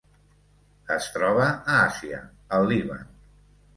[0.95, 2.23] Es troba a Àsia:
[2.59, 3.05] el Líban.